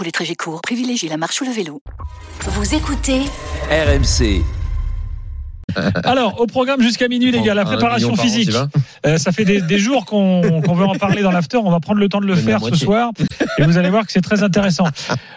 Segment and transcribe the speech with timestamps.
[0.00, 1.82] Pour les trajets courts, privilégiez la marche ou le vélo.
[2.46, 3.20] Vous écoutez
[3.70, 4.42] RMC.
[6.04, 8.50] Alors, au programme jusqu'à minuit, les gars, la préparation physique.
[9.06, 11.56] Euh, ça fait des, des jours qu'on veut en parler dans l'after.
[11.56, 13.10] On va prendre le temps de le faire ce soir.
[13.58, 14.84] Et vous allez voir que c'est très intéressant.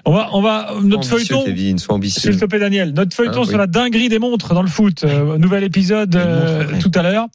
[0.05, 1.43] On va, on va, notre feuilleton.
[1.45, 2.93] S'il te plaît, Daniel.
[2.93, 5.03] Notre feuilleton Ah, sur la dinguerie des montres dans le foot.
[5.03, 7.27] Euh, nouvel épisode euh, montres, tout à l'heure.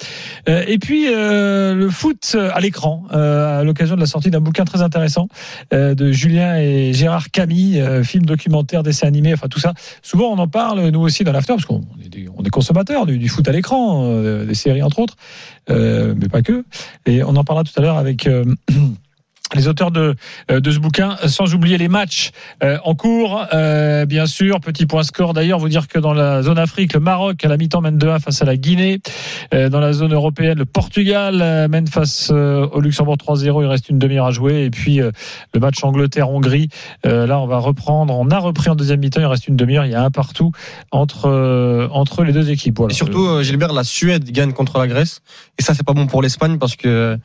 [0.46, 5.28] Et puis, le foot à l'écran, à l'occasion de la sortie d'un bouquin très intéressant
[5.72, 9.72] de Julien et Gérard Camille, film documentaire, dessin animé, enfin tout ça.
[10.02, 13.28] Souvent, on en parle, nous aussi, dans l'after, parce qu'on est, on est consommateurs du,
[13.28, 15.16] foot à l'écran, euh, des séries entre autres,
[15.70, 16.64] euh, mais pas que.
[17.06, 18.28] Et on en parlera tout à l'heure avec...
[19.54, 20.14] les auteurs de,
[20.50, 22.32] euh, de ce bouquin, sans oublier les matchs
[22.62, 24.60] euh, en cours, euh, bien sûr.
[24.60, 27.56] Petit point score d'ailleurs, vous dire que dans la zone Afrique, le Maroc à la
[27.56, 29.00] mi-temps mène 2-1 face à la Guinée.
[29.54, 33.62] Euh, dans la zone européenne, le Portugal mène face au Luxembourg 3-0.
[33.62, 34.64] Il reste une demi-heure à jouer.
[34.64, 36.68] Et puis le match Angleterre-Hongrie,
[37.04, 38.18] là on va reprendre.
[38.18, 39.20] On a repris en deuxième mi-temps.
[39.20, 39.86] Il reste une demi-heure.
[39.86, 40.52] Il y a un partout
[40.90, 42.78] entre entre les deux équipes.
[42.78, 42.92] Voilà.
[42.92, 45.20] Et surtout, Gilbert, la Suède gagne contre la Grèce.
[45.58, 47.18] Et ça, c'est pas bon pour l'Espagne parce que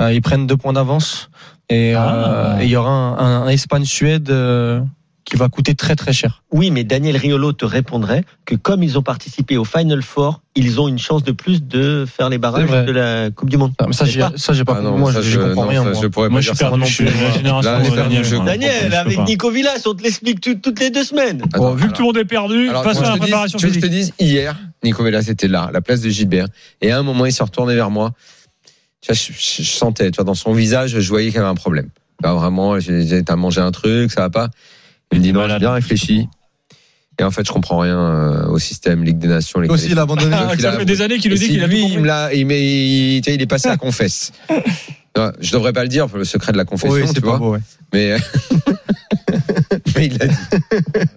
[0.00, 1.30] ils prennent deux points d'avance.
[1.70, 2.56] Et euh, Ah.
[2.62, 4.80] il y aura un, un- un Espagne-Suède euh,
[5.24, 6.42] qui va coûter très très cher.
[6.50, 10.80] Oui, mais Daniel Riolo te répondrait que comme ils ont participé au Final Four, ils
[10.80, 13.72] ont une chance de plus de faire les barrages de la Coupe du Monde.
[13.78, 15.68] Ah, mais ça, j'ai pas ça, j'ai pas Ah non, moi, ça, je, comprends non,
[15.68, 15.84] rien.
[15.84, 16.00] ça, moi.
[16.02, 16.80] je pourrais pas Moi, je dire suis ça perdu.
[16.80, 17.18] non Je suis plus.
[17.18, 18.24] de la génération Là, les Daniel,
[18.90, 19.24] je avec pas.
[19.24, 21.42] Nico Villas, on te l'explique tout- toutes les deux semaines.
[21.44, 23.60] Attends, Bon, vu que tout le monde est perdu, Alors, passons à la préparation dise-
[23.60, 26.08] tu veux que je te dise, hier, Nico Vella, c'était là, à la place de
[26.08, 26.46] Gilbert.
[26.80, 28.12] Et à un moment, il s'est retourné vers moi.
[29.14, 31.54] Je, je- je sentais, tu vois, dans son visage, je voyais qu'il y avait un
[31.54, 31.88] problème.
[32.22, 34.48] Là, vraiment, j'ai t'as mangé un truc, ça va pas.
[35.12, 36.28] Il me dit, non, j'ai bien réfléchi.
[37.20, 39.58] Et en fait, je comprends rien euh, au système Ligue des Nations.
[39.60, 40.36] les Aussi, il a abandonné.
[40.38, 41.98] Ah, ça a- fait des années qu'il le dit qu'il a tout lui, il compris.
[42.02, 44.32] me l'a, il, met- il- tu sais, il est passé à confesse.
[45.40, 47.26] Je devrais pas le dire pour le secret de la confession, Oui, tu c'est pas
[47.26, 47.38] vois.
[47.38, 47.58] beau, ouais.
[47.92, 48.14] Mais,
[49.96, 50.34] mais il l'a dit.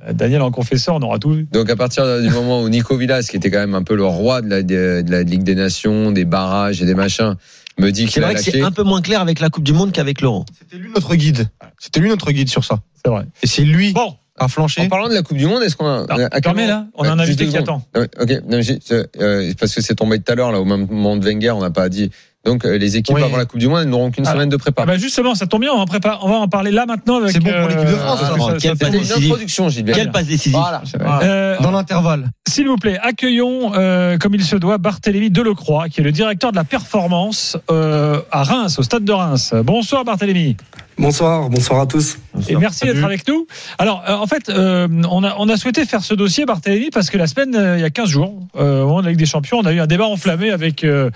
[0.08, 1.48] Euh, Daniel en confesseur, on aura tout vu.
[1.52, 4.06] Donc à partir du moment où Nico Villas, qui était quand même un peu le
[4.06, 7.36] roi de la, de la Ligue des Nations, des barrages et des machins,
[7.80, 9.64] me dit C'est qu'il a vrai que c'est un peu moins clair avec la Coupe
[9.64, 10.46] du Monde qu'avec l'Euro.
[10.60, 11.50] C'était lui notre guide.
[11.80, 12.80] C'était lui notre guide sur ça.
[13.04, 13.26] C'est vrai.
[13.42, 14.82] Et c'est lui Bon, a flanché.
[14.82, 16.88] En parlant de la Coupe du Monde, est-ce qu'on a, à quel permets, moment- là,
[16.96, 17.84] on a un invité juste qui attend.
[17.96, 20.88] Ok, non, mais juste, euh, parce que c'est tombé tout à l'heure là au même
[20.88, 22.12] moment de Wenger, on n'a pas dit.
[22.44, 23.24] Donc euh, les équipes Oui.
[23.24, 24.32] avant la Coupe du Monde, elles n'auront qu'une Ah.
[24.34, 24.82] semaine de prépa.
[24.82, 26.86] Ah bah justement, ça tombe bien, on va, en prépa- on va en parler là
[26.88, 27.18] maintenant.
[27.18, 28.34] avec, C'est bon pour l'équipe de France, euh, ça.
[28.34, 29.84] ça- Quelle ça- passe décisive.
[29.94, 30.82] Quelle passe décisive Voilà.
[31.24, 32.32] Euh, Dans l'intervalle.
[32.50, 36.52] S'il vous plaît, accueillons euh, comme il se doit Barthélémy Delecroix, qui est le directeur
[36.52, 39.54] de la performance euh, à Reims, au stade de Reims.
[39.64, 40.58] Bonsoir Barthélémy.
[40.98, 42.18] Bonsoir, bonsoir à tous.
[42.50, 43.48] Et merci d'être avec nous.
[43.78, 47.10] Alors, euh, en fait, euh, on, a, on a souhaité faire ce dossier, Barthélémy, parce
[47.10, 49.20] que la semaine, euh, il y a 15 jours, euh, au moment de la Ligue
[49.20, 51.10] des Champions, on a eu un débat enflammé avec, euh,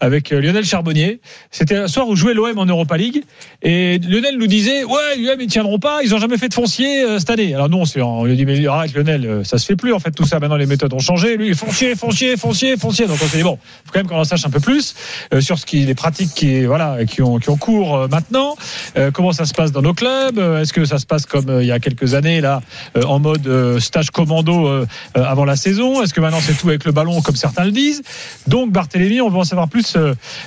[0.00, 1.20] avec Lionel Charbonnier.
[1.50, 3.22] C'était un soir où jouait l'OM en Europa League.
[3.62, 7.04] Et Lionel nous disait Ouais, l'OM, ils tiendront pas, ils n'ont jamais fait de foncier
[7.04, 7.54] euh, cette année.
[7.54, 9.98] Alors, nous, on, lui a dit Mais arrête, Lionel, euh, ça se fait plus, en
[9.98, 10.40] fait, tout ça.
[10.40, 11.36] Maintenant, les méthodes ont changé.
[11.36, 13.06] Lui, foncier, foncier, foncier, foncier.
[13.06, 14.94] Donc, on s'est dit Bon, faut quand même qu'on en sache un peu plus
[15.34, 18.56] euh, sur ce qui, les pratiques qui, voilà, qui, ont, qui ont cours euh, maintenant.
[18.96, 21.48] Euh, comment ça se passe dans nos clubs Euh, Est-ce que ça se passe comme
[21.48, 22.62] euh, il y a quelques années là,
[22.96, 26.02] euh, en mode euh, stage commando avant la saison?
[26.02, 28.02] Est-ce que maintenant c'est tout avec le ballon comme certains le disent?
[28.46, 29.96] Donc Barthélémy, on veut en savoir plus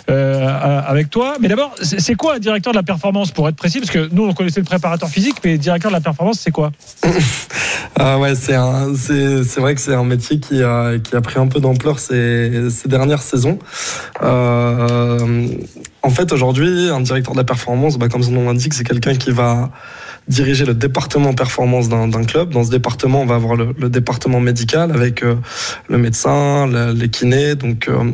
[0.08, 1.36] avec toi.
[1.40, 3.80] Mais d'abord, c'est quoi un directeur de la performance pour être précis?
[3.80, 6.72] Parce que nous on connaissait le préparateur physique, mais directeur de la performance c'est quoi?
[7.98, 8.56] Ah ouais, c'est
[8.98, 12.70] c'est, vrai que c'est un métier qui a, qui a pris un peu d'ampleur ces,
[12.70, 13.58] ces dernières saisons.
[16.06, 19.16] En fait, aujourd'hui, un directeur de la performance, bah, comme son nom l'indique, c'est quelqu'un
[19.16, 19.72] qui va
[20.28, 22.52] diriger le département performance d'un, club.
[22.52, 25.36] Dans ce département, on va avoir le, le département médical avec euh,
[25.88, 28.12] le médecin, la- les kinés, donc euh,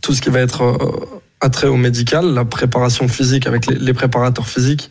[0.00, 1.06] tout ce qui va être euh,
[1.40, 4.90] attrait au médical, la préparation physique avec les, les préparateurs physiques,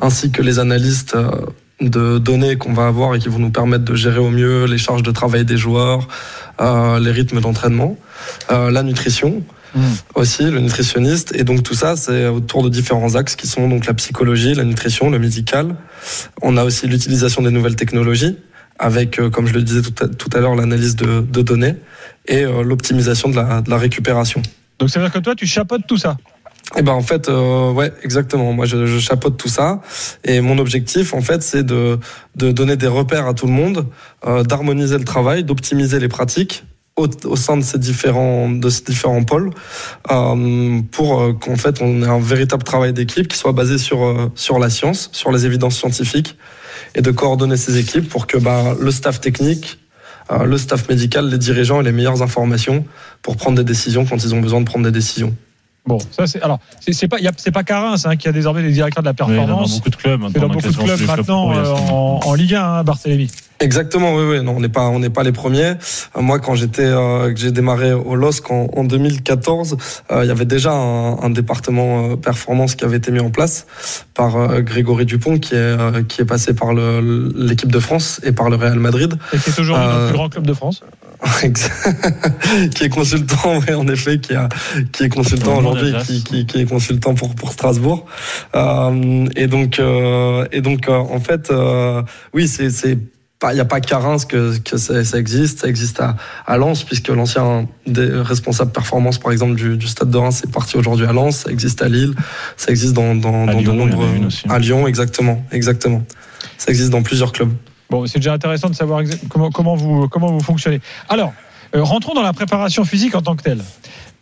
[0.00, 1.14] ainsi que les analystes.
[1.14, 1.30] euh,
[1.80, 4.76] de données qu'on va avoir et qui vont nous permettre de gérer au mieux les
[4.76, 6.08] charges de travail des joueurs,
[6.60, 7.96] les rythmes d'entraînement,
[8.50, 9.42] la nutrition
[10.14, 11.34] aussi, le nutritionniste.
[11.34, 14.64] Et donc tout ça, c'est autour de différents axes qui sont donc la psychologie, la
[14.64, 15.76] nutrition, le médical.
[16.42, 18.36] On a aussi l'utilisation des nouvelles technologies
[18.78, 21.76] avec, euh, comme je le disais tout à, tout à l'heure, l'analyse de, de données
[22.26, 24.42] et euh, l'optimisation de la, de la récupération.
[24.78, 26.16] Donc ça veut dire que toi tu chapeautes tout ça
[26.78, 28.52] Et ben en fait, euh, ouais, exactement.
[28.52, 29.82] Moi, je, je chapeaute tout ça,
[30.24, 31.98] et mon objectif, en fait, c'est de
[32.36, 33.86] de donner des repères à tout le monde,
[34.26, 36.64] euh, d'harmoniser le travail, d'optimiser les pratiques
[37.00, 39.50] au, au sein de ces différents de ces différents pôles,
[40.10, 44.04] euh, pour euh, qu'en fait on ait un véritable travail d'équipe qui soit basé sur
[44.04, 46.36] euh, sur la science, sur les évidences scientifiques,
[46.94, 49.78] et de coordonner ces équipes pour que bah, le staff technique
[50.32, 52.84] euh, le staff médical, les dirigeants aient les meilleures informations
[53.20, 55.34] pour prendre des décisions quand ils ont besoin de prendre des décisions.
[55.86, 58.32] Bon, ça c'est alors c'est pas il y a- c'est pas Carins hein, qui a
[58.32, 59.74] désormais des directeurs de la Oui, il y en a dans performance.
[59.76, 60.20] beaucoup de clubs.
[60.32, 61.64] c'est dans beaucoup de clubs les maintenant euh,
[62.30, 63.28] en Ligue 1, hein, Barthélémy.
[63.60, 64.42] Exactement, oui, oui.
[64.42, 65.74] Non, on n'est pas, on n'est pas les premiers.
[66.16, 69.76] Euh, Moi, quand j'étais, euh, que j'ai démarré au LOSC en, en 2014,
[70.10, 73.30] euh, il y avait déjà un, un département euh, performance qui avait été mis en
[73.30, 73.66] place
[74.14, 78.20] par euh, Grégory Dupont, qui est, euh, qui est passé par le- l'équipe de France
[78.24, 80.82] et par le Real Madrid, Et qui est aujourd'hui le plus grand club de France.
[82.74, 84.48] qui est consultant, oui, en effet, qui, a,
[84.90, 88.06] qui est consultant aujourd'hui, qui, qui, qui est consultant pour, pour Strasbourg.
[88.54, 92.02] Euh, et donc, euh, et donc, euh, en fait, euh,
[92.32, 92.70] oui, c'est,
[93.48, 95.60] il n'y a pas qu'à Reims que, que ça, ça existe.
[95.60, 96.16] Ça existe à,
[96.46, 100.52] à Lens, puisque l'ancien des responsables performance, par exemple, du, du stade de Reims est
[100.52, 101.36] parti aujourd'hui à Lens.
[101.36, 102.14] Ça existe à Lille.
[102.56, 104.08] Ça existe dans, Lyon, de nombreux.
[104.48, 106.02] À Lyon, exactement, exactement.
[106.58, 107.52] Ça existe dans plusieurs clubs.
[107.88, 110.80] Bon, c'est déjà intéressant de savoir comment, vous, comment vous fonctionnez.
[111.08, 111.32] Alors,
[111.74, 113.62] euh, rentrons dans la préparation physique en tant que telle.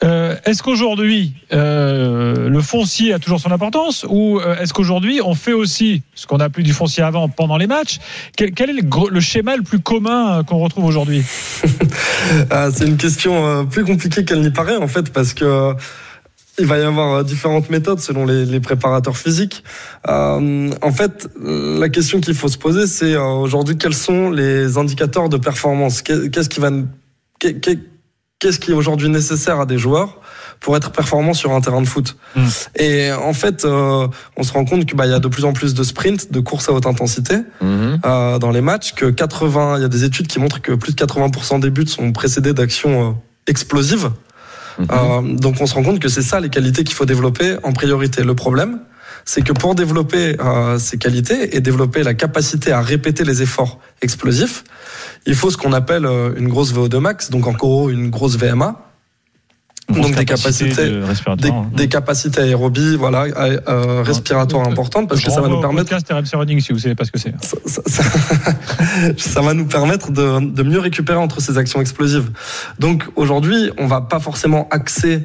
[0.05, 5.35] Euh, est-ce qu'aujourd'hui, euh, le foncier a toujours son importance ou euh, est-ce qu'aujourd'hui, on
[5.35, 7.99] fait aussi ce qu'on appelait du foncier avant pendant les matchs?
[8.37, 8.81] Quel, est
[9.11, 11.23] le, schéma le plus commun qu'on retrouve aujourd'hui?
[12.51, 15.73] Ah, c'est une question plus compliquée qu'elle n'y paraît en fait parce que
[16.59, 19.63] il va y avoir différentes méthodes selon les, préparateurs physiques.
[20.07, 25.37] En fait, la question qu'il faut se poser, c'est aujourd'hui quels sont les indicateurs de
[25.39, 26.03] performance?
[26.03, 26.71] Qu'est- Qu'est-ce qui va,
[28.39, 30.21] qu'est-ce qui est aujourd'hui nécessaire à des joueurs
[30.61, 32.47] pour être performants sur un terrain de foot Mm.
[32.77, 34.07] Et en fait, euh,
[34.37, 36.31] on se rend compte qu'il bah, il y a de plus en plus de sprints,
[36.33, 38.01] de courses à haute intensité Mhm.
[38.05, 40.95] euh, dans les matchs, que 80, il y a des études qui montrent que plus
[40.95, 43.13] de 80% des buts sont précédés d'actions euh,
[43.47, 44.11] explosives.
[44.79, 44.87] Mhm.
[44.93, 47.73] Euh, donc on se rend compte que c'est ça les qualités qu'il faut développer en
[47.73, 48.23] priorité.
[48.23, 48.81] Le problème,
[49.31, 53.79] c'est que pour développer euh, ces qualités et développer la capacité à répéter les efforts
[54.01, 54.65] explosifs,
[55.27, 58.39] il faut ce qu'on appelle euh, une grosse VO2 max, donc en gros une grosse
[58.39, 58.81] VMA,
[59.91, 61.67] donc des capacité capacités- de des, hein.
[61.75, 65.91] des capacités aérobies, voilà, euh, euh, respiratoires donc, importantes, parce que ça va nous permettre
[65.91, 67.35] podcast Running si vous savez pas ce que c'est.
[67.45, 68.03] ça, ça- ça-
[69.19, 72.31] ça va nous permettre de, de mieux récupérer entre ces actions explosives.
[72.79, 75.21] Donc aujourd'hui, on va pas forcément axer euh,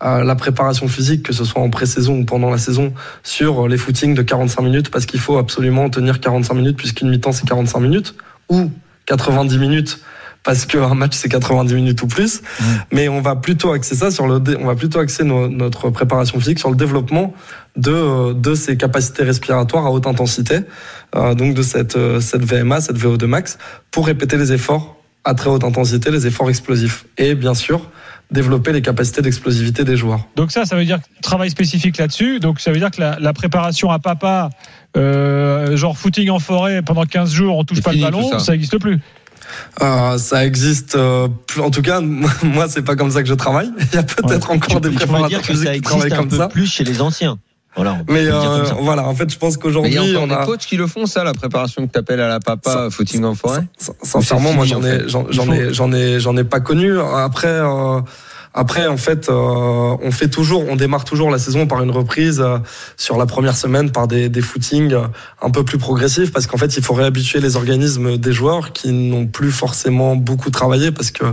[0.00, 2.92] la préparation physique, que ce soit en pré-saison ou pendant la saison,
[3.22, 7.32] sur les footings de 45 minutes, parce qu'il faut absolument tenir 45 minutes, puisqu'une mi-temps
[7.32, 8.14] c'est 45 minutes,
[8.48, 8.70] ou
[9.06, 10.00] 90 minutes,
[10.44, 12.42] parce qu'un match c'est 90 minutes ou plus.
[12.92, 16.38] Mais on va plutôt axer ça sur le, on va plutôt axer no- notre préparation
[16.38, 17.34] physique sur le développement
[17.76, 20.60] de, de ces capacités respiratoires à haute intensité,
[21.16, 23.58] euh, donc de cette, euh, cette VMA, cette VO2 max,
[23.90, 27.04] pour répéter les efforts à très haute intensité, les efforts explosifs.
[27.18, 27.90] Et bien sûr,
[28.30, 30.20] développer les capacités d'explosivité des joueurs.
[30.36, 32.40] Donc ça, ça veut dire travail spécifique là-dessus.
[32.40, 34.50] Donc ça veut dire que la, la préparation à papa,
[34.96, 38.52] euh, genre footing en forêt pendant 15 jours, on touche pas fini, le ballon, ça.
[38.52, 38.98] n'existe plus.
[39.80, 42.00] Euh, ça existe, euh, plus- en tout cas,
[42.42, 43.70] moi, c'est pas comme ça que je travaille.
[43.92, 46.36] Il y a peut-être encore des Tu préparateurs dire que ça existe un comme peu
[46.36, 46.48] ça.
[46.48, 47.38] plus chez les anciens.
[47.76, 49.62] Voilà, on peut Mais dire euh, comme voilà, en fait, je pense Mais il y
[49.62, 50.40] qu'aujourd'hui, a encore on a.
[50.40, 53.22] des coachs qui le font, ça, la préparation que tu appelles à la papa, footing
[53.24, 53.60] en forêt.
[53.78, 56.98] Sin- Sincèrement, moi, j'en en ai, j'en ai, j'en ai, j'en ai pas connu.
[56.98, 58.00] Après, euh,
[58.54, 59.32] après, en fait, euh,
[60.02, 62.58] on fait toujours, on démarre toujours la saison par une reprise euh,
[62.96, 65.02] sur la première semaine par des, des footings euh,
[65.42, 68.90] un peu plus progressifs, parce qu'en fait, il faut réhabituer les organismes des joueurs qui
[68.90, 71.24] n'ont plus forcément beaucoup travaillé, parce que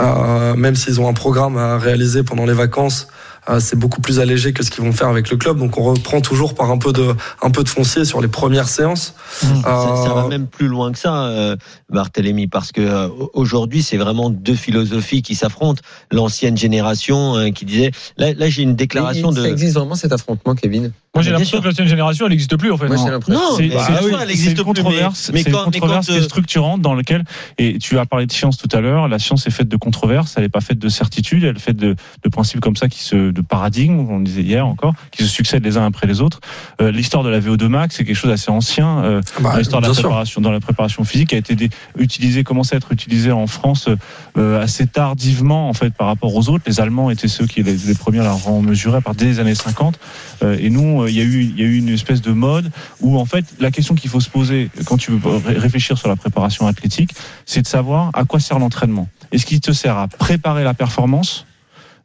[0.00, 3.08] euh, même s'ils ont un programme à réaliser pendant les vacances.
[3.48, 5.82] Euh, c'est beaucoup plus allégé que ce qu'ils vont faire avec le club, donc on
[5.82, 9.14] reprend toujours par un peu de, un peu de foncier sur les premières séances.
[9.40, 11.56] Ça, ça va Euh, même plus loin que ça, euh,
[11.90, 15.82] Barthélémy, parce que euh, aujourd'hui, c'est vraiment deux philosophies qui s'affrontent.
[16.10, 19.46] L'ancienne génération euh, qui disait, là, là j'ai une déclaration Mais Ça de.
[19.48, 20.92] existe vraiment cet affrontement, Kevin?
[21.14, 22.86] Moi, j'ai l'impression que l'ancienne génération, elle n'existe plus en fait.
[22.86, 23.04] Moi, Non.
[23.04, 23.38] j'ai l'impression.
[23.38, 25.54] Non, C'est bah bien oui, elle c'est existe une plus, controverse, mais- mais c'est une
[25.56, 27.24] quand- mais controverse quand, euh, structurante dans lequel
[27.58, 29.08] et tu as parlé de science tout à l'heure.
[29.08, 31.76] La science est faite de controverses, elle n'est pas faite de certitudes, elle est faite
[31.76, 35.22] de, de principes comme ça qui se de paradigmes, on le disait hier encore, qui
[35.22, 36.40] se succèdent les uns après les autres.
[36.80, 39.00] Euh, l'histoire de la VO2 max, c'est quelque chose d'assez ancien.
[39.04, 40.04] euh, bah, dans l'histoire de la sûr.
[40.04, 43.46] préparation, dans la préparation physique, qui a été dé- utilisé, commencé à être utilisé en
[43.46, 43.86] France
[44.38, 46.64] euh, assez tardivement en fait par rapport aux autres.
[46.66, 49.40] Les Allemands étaient ceux qui les, les premiers à la en mesuraient à partir des
[49.40, 49.98] années 50.
[50.42, 53.44] Euh, et nous, euh, il y a eu, une espèce de mode où en fait
[53.60, 57.14] la question qu'il faut se poser quand tu veux ré- réfléchir sur la préparation athlétique,
[57.46, 59.08] c'est de savoir à quoi sert l'entraînement.
[59.30, 61.46] Est-ce qu'il te sert à préparer la performance?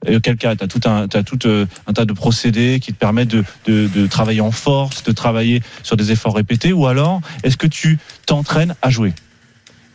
[0.05, 2.93] Et auquel cas, tu as tout, un, t'as tout euh, un tas de procédés qui
[2.93, 3.35] te permettent
[3.65, 7.97] de, travailler en force, de travailler sur des efforts répétés, ou alors est-ce que tu
[8.25, 9.13] t'entraînes à jouer?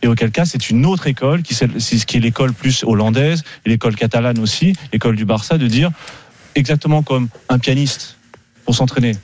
[0.01, 3.95] Et auquel cas, c'est une autre école, qui, ce qui est l'école plus hollandaise, l'école
[3.95, 5.91] catalane aussi, l'école du Barça, de dire
[6.55, 8.17] exactement comme un pianiste
[8.65, 9.15] pour s'entraîner.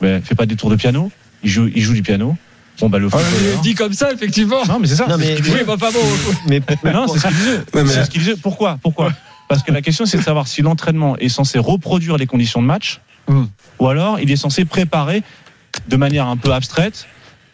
[0.00, 1.10] Ben, fait pas des tours de piano,
[1.42, 2.36] il joue, il joue du piano.
[2.80, 4.64] Bon, bah, le Ah, footballeur- Dit comme ça, effectivement.
[4.66, 5.06] Non, mais c'est ça.
[5.06, 5.56] Non, ce mais- qu'il disait.
[5.58, 6.00] Oui, bah, pas bon.
[6.48, 6.60] Mais
[6.92, 7.58] Non, c'est ce qu'il disait.
[7.72, 8.36] Ouais, C'est ce qu'il disait.
[8.36, 8.78] Pourquoi?
[8.82, 9.12] Pourquoi?
[9.48, 12.66] Parce que la question, c'est de savoir si l'entraînement est censé reproduire les conditions de
[12.66, 13.44] match, Hmm.
[13.78, 15.22] ou alors il est censé préparer
[15.88, 17.06] de manière un peu abstraite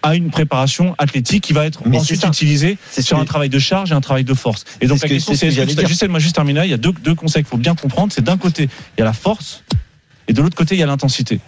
[0.03, 3.59] à une préparation athlétique qui va être Mais ensuite utilisée sur que- un travail de
[3.59, 4.65] charge et un travail de force.
[4.81, 5.51] Et donc C'est la que- question, c'est
[5.87, 8.11] juste, moi juste terminer, il y a deux, deux conseils qu'il faut bien comprendre.
[8.13, 9.63] C'est d'un côté, il y a la force,
[10.31, 11.41] et de l'autre côté, il y a l'intensité.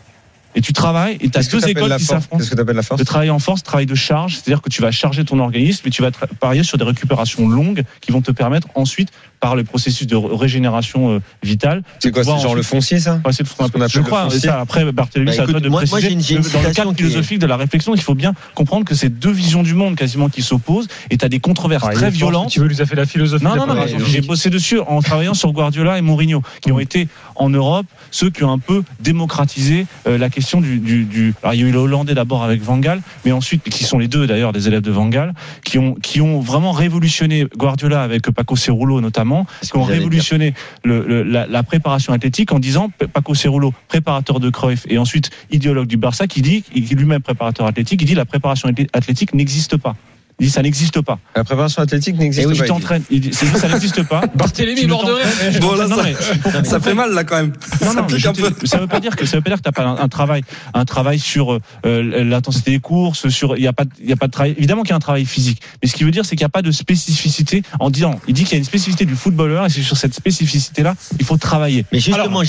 [0.54, 2.38] Et tu travailles, et tu as deux écoles qui force s'affrontent.
[2.38, 4.82] Qu'est-ce que t'appelles la force De travailler en force, travail de charge, c'est-à-dire que tu
[4.82, 8.30] vas charger ton organisme et tu vas parier sur des récupérations longues qui vont te
[8.32, 9.09] permettre ensuite,
[9.40, 13.21] par le processus de ré- régénération euh, vitale, C'est quoi C'est genre le foncier, ça
[13.26, 15.64] Ouais, c'est ce appelle- je le crois, ça, après, Barthélemy, Bah, c'est à toi écoute,
[15.64, 16.09] de moi- moi, préciser.
[16.09, 18.35] j'ai une- j'ai une Dans le cadre est- philosophique de la réflexion, il faut bien
[18.54, 21.82] comprendre que c'est deux visions du monde quasiment qui s'opposent et tu as des controverses
[21.88, 22.50] Ah, très violentes.
[22.50, 23.42] Tu veux nous a fait la philosophie.
[23.42, 27.09] Non, non, non, j'ai bossé dessus en travaillant sur Guardiola et Mourinho, qui ont été
[27.35, 31.54] en Europe ceux qui ont un peu démocratisé euh, la question du, du, du- Alors,
[31.54, 34.08] il y a eu le Hollandais d'abord avec Van Gaal, mais ensuite, qui sont les
[34.08, 35.34] deux d'ailleurs des élèves de Van Gaal,
[35.64, 41.04] qui ont, qui ont vraiment révolutionné Guardiola avec Paco Cerulo notamment, qui ont révolutionné le,
[41.06, 45.87] le- la, la préparation athlétique en disant Paco Cerulo, préparateur de Cruyff et ensuite idéologue
[45.87, 49.96] du Barça, qui dit, qui lui-même préparateur athlétique, il dit la préparation athlétique n'existe pas.
[50.41, 51.19] Il dit ça n'existe pas.
[51.37, 52.65] La préparation athlétique n'existe oui, pas.
[52.65, 53.03] tu t'entraînes.
[53.11, 54.23] Il dit, ça n'existe pas.
[54.35, 55.61] Barthélémy, Tu ne mort de t'entraînes- rire.
[55.61, 57.53] Bon, là, Non, ça- mais- Ça fait mal là quand même.
[57.83, 58.67] non, ça non, pique je un te- peu.
[58.67, 60.43] ça veut pas dire que ça veut pas dire que t'as pas un, un travail,
[60.75, 61.53] un travail sur
[61.87, 64.33] euh, l'intensité des courses, sur il y a pas, de- il y a pas de
[64.33, 64.55] travail.
[64.59, 66.47] Évidemment qu'il y a un travail physique, mais ce qui veut dire c'est qu'il n'y
[66.47, 69.67] a pas de spécificité en disant, il dit qu'il y a une spécificité du footballeur
[69.67, 71.85] et c'est sur cette spécificité là il faut travailler.
[71.93, 72.45] Mais justement, Alors,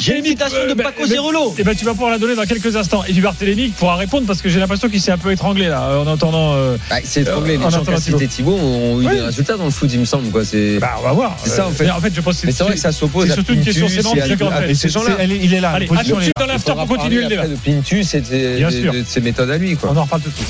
[0.00, 1.54] j'ai une citation- de euh, Paco Cerullo.
[1.58, 3.02] Eh ben, tu vas pouvoir la donner dans quelques instants.
[3.08, 3.70] Et Barthélémy
[4.02, 6.52] répondre parce que j'ai l'impression qu'il s'est un peu étranglé là en entendant.
[6.54, 7.54] euh, Bah, c'est étranglé.
[7.54, 9.14] Euh, Les en gens qui ont cité Thibaut ont eu Oui.
[9.14, 10.30] des résultats dans le foot, il me semble.
[10.30, 10.44] Quoi.
[10.44, 11.36] C'est Bah, on va voir.
[11.42, 11.84] C'est ça, en fait.
[11.84, 13.88] Mais en fait, je pense que c'est vrai que ça s'oppose c'est surtout une question
[13.88, 14.74] sémantique, fait.
[14.74, 15.24] ces gens-là.
[15.24, 15.70] Il est là.
[15.70, 17.46] Allez, dans l'after pour continuer le débat.
[17.48, 19.76] de Pintus et de ses méthodes à lui.
[19.76, 19.90] Quoi.
[19.92, 20.46] On en reparle tout de suite.